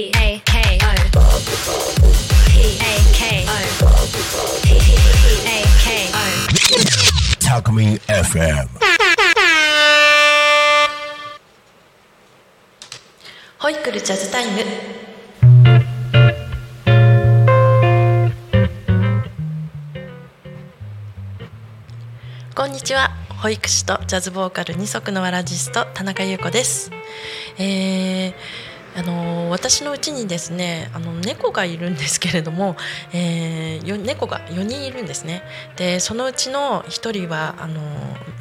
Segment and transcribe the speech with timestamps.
[0.12, 0.38] K O
[2.46, 3.58] P A K O
[4.62, 4.66] P
[5.44, 6.16] A K O
[7.40, 8.68] Talk Me FM.
[13.58, 14.62] ホイクルジャズタイム
[22.54, 23.10] こんにちは
[23.42, 26.92] 保育士とジャズボーカル二足のわらじスト田中優子です、
[27.58, 32.76] えーあの私のうちにですねあの猫がいるんですけれども、
[33.12, 35.42] えーよ猫が4人いるんですね
[35.76, 37.80] でそのうちの1人はあの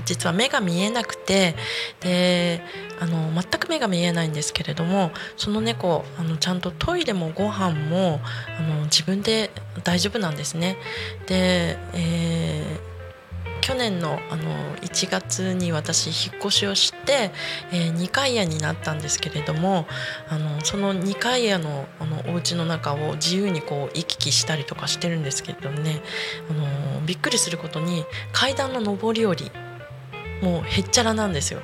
[0.06, 1.56] 実は目が見えなくて
[2.00, 2.62] で
[3.00, 8.20] あの全く目が見えないんですけれどもその猫あのちゃんとトイレもご飯も
[8.58, 9.52] あの自分で
[9.84, 10.78] 大丈夫なんですね。
[11.28, 12.87] で、えー
[13.68, 17.32] 去年のあの1月に私引っ越しをして、
[17.74, 19.86] えー2階屋になったんですけれども
[20.30, 26.02] あのその2階屋のあのお家の中を自由にこう行き来したりとかしてるんですけどね
[26.50, 29.52] あのびっくりすることに階段の上り下り
[30.42, 31.60] もうへっちゃらなんですよ。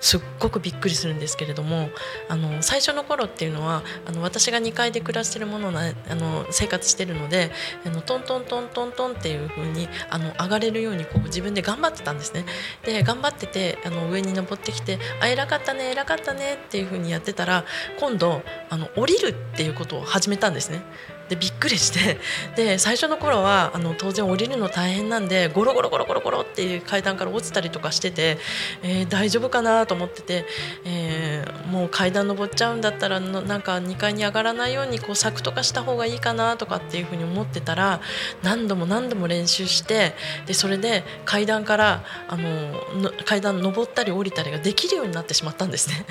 [0.00, 1.90] すっごくびっくりするんですけれども
[2.28, 7.50] あの最初の頃っていうのはあの私が2階で暮らしてるものなあの生活してるので
[7.84, 12.44] あのトントントントントンっていう風にあの上がれるようにこう自分で頑張ってたんですね。
[12.84, 17.64] で頑張っててあの上に登ってきて「あ偉かったね偉かったね」っていう風にやってたら
[17.98, 20.82] 今度あの降りるっていうことを始めたんですね。
[21.28, 22.18] でびっくりして
[22.56, 28.38] で最初の頃はあの当然降りるの大変なんでゴロゴロゴロゴロゴロっていう階段から落ちたりとかしてて、
[28.82, 30.44] えー大丈夫かなと思ってて、
[30.84, 38.00] えーもう階段登っちゃうんだったらのなんか2階に上がらないようにこう柵とかした方がいいかなとかっていうふうに思ってたら
[38.42, 40.14] 何度も何度も練習して
[40.46, 46.06] でそれで階段からあの階段登ったり降りたりができるようになってしまったんですね。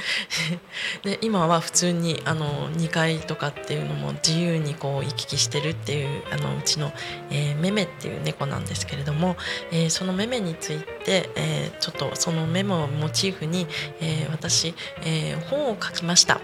[1.04, 6.92] で今は普通にあの2階とかっていうのも自由にこう行き来してるっていうあのうちの、
[7.30, 9.36] えーメメっていう猫なんですけれども、
[9.72, 13.68] えーそのメメについて、えーちょっとそのメモをモチーフに、
[14.00, 14.74] えー私、
[15.04, 16.40] えー本を書きました、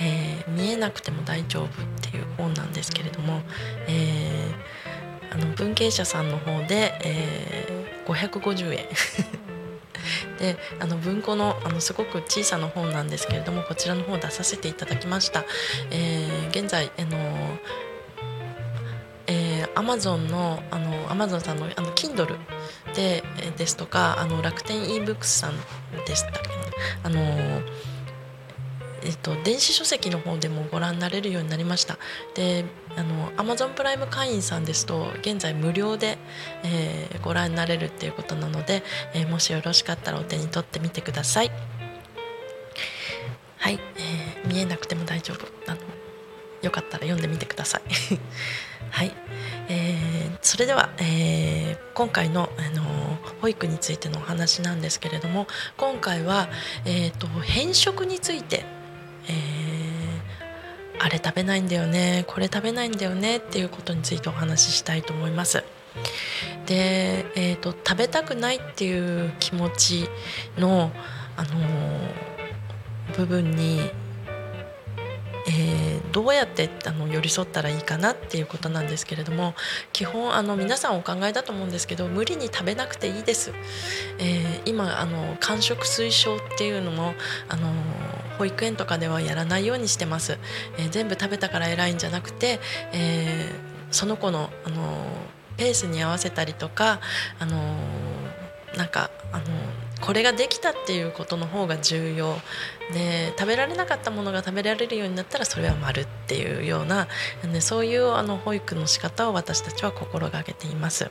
[0.00, 3.40] えー見えなくても大丈夫」っていう本なんですけれども、
[3.88, 8.86] えーあの文芸者さんの方で、えー550円。
[10.38, 15.44] であの文庫のあのすごく小さな本なんですけれどもこちらの方を出させていただきました、
[15.90, 17.18] えー現在あの
[19.26, 22.38] えー、Amazon のあの Amazon さんのあの Kindle
[22.94, 23.22] で
[23.56, 25.54] ですとかあの楽天 eBooks さん
[26.06, 26.54] でしたっけね
[27.02, 27.62] あの
[29.06, 31.96] えっと、電子書籍の方でもご覧になれるようになりました。
[32.34, 32.64] で
[32.96, 36.18] あの Amazon プライム会員さんですと現在無料で、
[36.64, 38.82] えーご覧になれるっていうことなので、
[39.14, 41.50] えーもしよろしかったらお手に取ってみてください。
[43.58, 45.80] はい、えー見えなくても大丈夫あの。
[46.62, 47.82] よかったら読んでみてください。
[48.90, 49.12] はい、
[49.68, 52.82] えーそれでは、えー今回の、あの
[53.40, 55.46] 保育についてのお話なんですけれども
[55.76, 56.48] 今回は、
[56.84, 58.64] えー、と偏食について、
[59.28, 61.04] えー。
[61.04, 62.24] あれ食べないんだよね。
[62.26, 63.36] これ食べないんだよね。
[63.36, 65.62] っていうことについてお話ししたいと思います。
[66.66, 70.08] で、えー、と食べたくないっていう気持ち
[70.58, 70.90] の、
[71.36, 71.48] あの
[73.16, 73.80] 部分に
[75.46, 75.85] えー
[76.16, 79.52] どうやってあの寄り添ったらいいかなっていうことなんですけれども
[79.92, 83.52] 基本あの皆さんお考えだと思うんですけど無理に食べなくていいです、
[84.18, 87.12] えー今あの間食推奨っていうのも
[87.48, 87.70] あの
[88.38, 90.38] 保育園とかではやらないようにしてます、
[90.78, 92.60] えー全部食べたから偉いんじゃなくて、
[92.92, 95.06] えーその子のあの
[95.58, 97.00] ペースに合わせたりとか
[97.38, 97.76] あの
[98.76, 99.44] なんかあの
[100.00, 102.36] これができたっていうことの方が重要
[102.92, 107.08] で食べられなかったものが食べられるようになったらそれは丸っていうような
[107.60, 111.10] そういうあの保育の仕方を私たちは心がけています。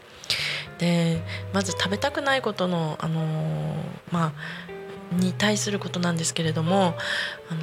[0.78, 1.22] で
[1.53, 3.75] まず食べたくないことのあの
[4.12, 4.34] ま
[5.12, 6.96] あに対することなんですけれども
[7.50, 7.62] あの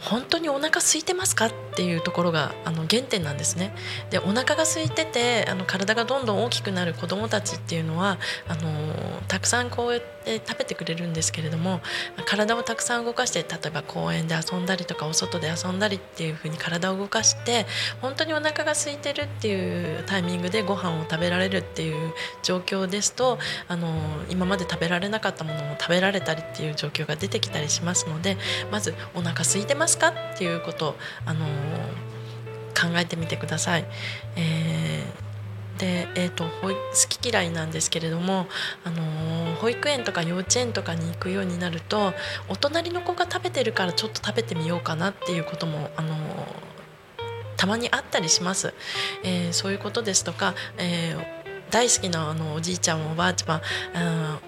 [0.00, 1.46] 本当にお腹空いてますか？
[1.46, 3.74] っていうところがあの原点なんですね。
[4.10, 8.18] でお腹が空いててあの体がどんどん大きくなる子どもたちっていうのは
[8.48, 8.70] あの
[9.28, 11.80] たくさんこうやって食べてくれるんですけれども
[12.24, 17.66] 体をたくさん動かして例えば公園で遊んだりとかお外で遊んだりっていう風に体を動かして
[18.00, 22.12] 本当にお腹が空いてるっていうタイミングでご飯を食べられるっていう
[22.42, 23.38] 状況ですと
[23.68, 23.88] あの
[24.30, 28.36] 今まで食べられなかったものも食べられたりっていう状況が出てきたりしますので
[28.72, 31.46] まずお腹空いてますかっていうことあの
[32.74, 33.84] 考えてみてください。
[34.36, 35.26] えー
[35.78, 36.70] で、えーと、好
[37.08, 38.46] き嫌いなんですけれども、
[38.84, 42.12] あのー、保育園とか幼稚園とかに行くようになると
[42.48, 46.18] お隣の子が食べてるからちょっと食べてみようかなっていうことも、あのー、
[47.56, 48.74] たまにあったりします、
[49.22, 51.14] えー、そういうことですとか、え
[51.70, 53.60] 大好きなあのおじいちゃんおばあちゃん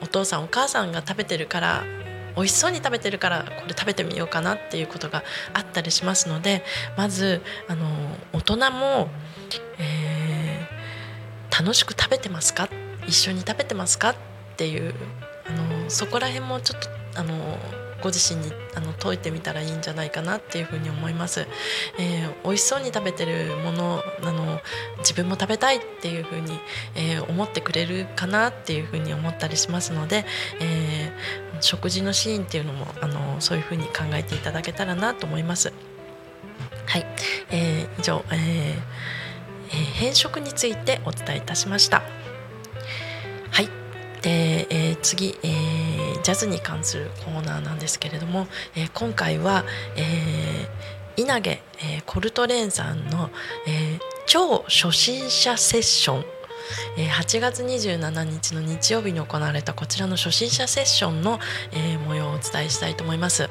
[0.00, 1.84] お父さんお母さんが食べてるから
[2.38, 6.62] 美味しそうに食べてるからこれ食べてみようかなっていうことがあったりしますので
[6.96, 7.86] まずあの
[8.32, 9.08] 大人も、
[9.78, 12.68] えー、楽しく食べてますか？
[13.06, 14.10] 一緒に食べてますか？
[14.10, 14.14] っ
[14.56, 14.94] ていう
[15.46, 15.50] あ
[15.84, 16.88] のそこら辺もちょっと
[17.20, 17.58] あの
[18.02, 21.46] ご自身にあの解いてみたらいいんじゃないかなっていうふうに思います、
[21.98, 24.60] えー、美味しそうに食べてるものあの
[24.98, 26.58] 自分も食べたいっていうふうに、
[26.94, 30.24] えー、思ってくれるかなっていうふうに思ったりしますので、
[30.60, 35.72] えー、食事のシーンっていうのもあのそういうふうに考えていただけたらなと思います。
[36.86, 37.06] はい、
[37.50, 39.18] えー、以上、えー
[39.70, 42.02] えー、変色についてお伝えいたしました。
[43.50, 43.66] はい。
[44.22, 45.87] で、えー、次、えー、
[46.28, 49.64] ジャズに関するコーナーなんですけれども、えー、今回は、
[49.96, 53.30] えー、稲毛、えー、コルトレーンさんの、
[53.66, 56.24] えー、超初心者セッション
[56.98, 61.38] 8月27日の日曜日に行われたこちらの初心者セッションの、
[62.06, 63.48] 模様をお伝えしたいと思います、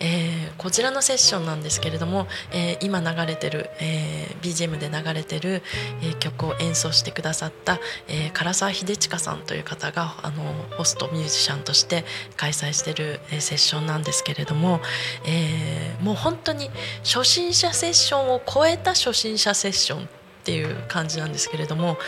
[0.00, 5.62] えー、こちらのセッションなんですけれども、えー、今流れてる、え BGM で流れてる、
[6.02, 10.42] え曲を演奏してくださった、え唐沢秀親さんという方があの
[10.76, 12.04] ホストミュージシャンとして
[12.36, 14.80] 開催してる、えセッションなんですけれども、
[15.26, 16.70] えもう本当に
[17.04, 20.08] 初心者セッションを超えた初心者セッション
[20.42, 21.98] っていう感じなんですけれども、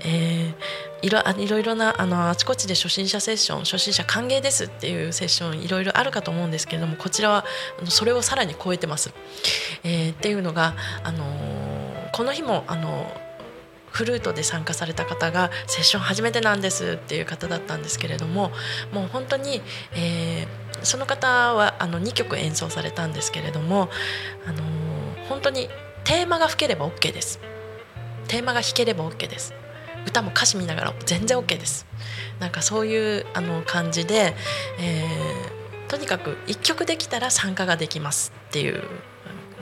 [0.00, 0.54] えー、
[1.02, 7.44] いろいろいろなあのあちこちで初心者セッション初心者歓迎ですっていうセッションいろいろあるかと思うんですけれどもこちらは
[7.84, 9.12] それをさらに超えてます。
[9.84, 10.74] えー、っていうのが、
[11.04, 13.12] あのー、この日も、あの
[13.90, 18.52] フルートで参加された方がセッション初めてなんですっていう方だったんですけれども
[18.92, 19.62] もう本当に、
[19.94, 23.88] えー、その方はあの2曲演奏されたんですけれども、
[24.46, 24.62] あの
[25.28, 25.68] 本当に
[26.04, 27.40] テーマが吹ければ OK です。
[28.28, 29.54] テーマが弾ければ OK です
[30.06, 31.86] 歌も歌詞見ながら全然 OK です。
[32.40, 34.34] なんかそういうあの感じで、
[34.80, 38.82] えー、とにかく1曲できたら参加ができますっていう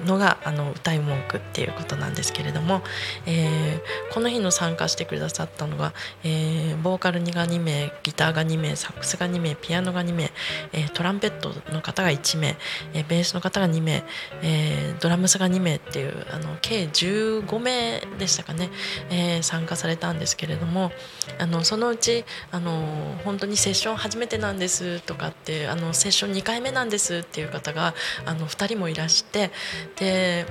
[0.06, 2.82] のがあの歌い文句っていうことなんですけれども、
[3.26, 5.92] えー、この日の参加してくださったのが、
[6.24, 10.30] えー、ボーカルが2名ギターが2名サックスが2名ピアノが2名、
[10.72, 12.56] えー、トランペットの方が1名、
[12.94, 14.04] えベースの方が2名、
[14.42, 18.70] えドラムスが2名っていうあの計15名でしたかね、
[19.10, 20.92] え参加されたんですけれども
[21.38, 27.94] あのそのうちあの本当にセッション初めてなんですとかってあのセッション2回目なんですっていう方が
[28.24, 29.50] あの2人もいらして
[29.98, 30.46] で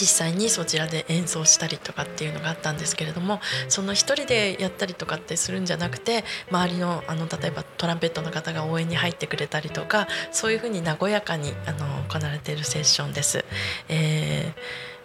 [0.00, 13.44] 実際にそちらで演奏したりとかっていうのがあったんですけれどもその一人でやったりとかってするんじゃなくて周りのあの例えばトランペットの方が応援に入ってくれたりとかそういうふうに和やかにあの行われているセッションです。
[13.88, 14.98] えー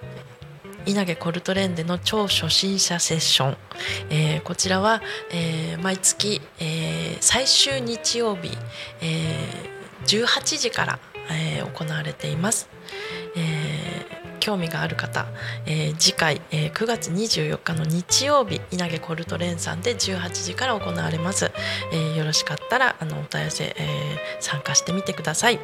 [0.85, 3.57] 稲毛コルトレンでの超初心者セッション、
[4.09, 5.01] えー、こちらは、
[5.31, 8.49] えー、毎月、えー、最終日曜日、
[9.01, 10.99] えー、18時から、
[11.31, 12.72] えー、行われています。
[14.43, 15.25] 興味がある方、
[15.65, 21.49] えー、次回、えー、9月24日の日曜日稲毛コルトレンさんで18時から行われます、
[21.93, 25.59] えー、よろしかったらあのお問い合わせ、えー、参加してみてください。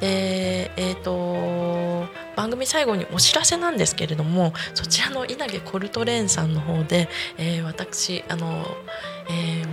[0.00, 2.06] でえーと、
[2.36, 8.68] 番組最後にお知らせなんですけれどもそちらの稲毛コルトレーンさんの方で、えー、私あの、ー、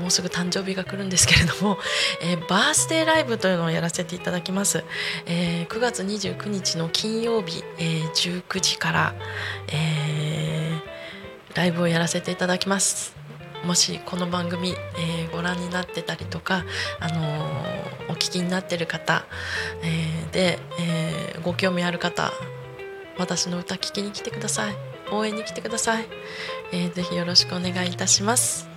[0.06, 1.80] もうすぐ誕生日が来るんですけれども、
[2.22, 4.84] えー、バースデーライブというのをやらせていただきます、
[5.26, 9.16] え9月29日の金曜日、え19時から、
[9.74, 10.80] え
[11.56, 13.16] ライブをやらせていただきます。
[13.64, 16.64] もしこの番組、えー、ご覧になってたりとか、
[17.00, 19.26] あのー、お聞きになってる方、
[19.82, 22.32] えー、で、えご興味ある方
[23.18, 24.76] 私の歌聴きに来てください。
[25.12, 26.06] 応援に来てください、
[26.72, 28.70] えー、ぜひよろしくお願いいたします。